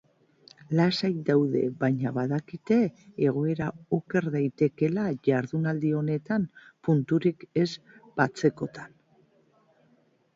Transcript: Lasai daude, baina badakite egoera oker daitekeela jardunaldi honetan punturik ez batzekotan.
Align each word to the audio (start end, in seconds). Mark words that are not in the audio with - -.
Lasai 0.77 1.09
daude, 1.25 1.59
baina 1.81 2.13
badakite 2.13 2.77
egoera 3.25 3.67
oker 3.97 4.27
daitekeela 4.35 5.03
jardunaldi 5.27 5.91
honetan 5.99 6.47
punturik 6.89 7.45
ez 7.65 7.69
batzekotan. 8.23 8.97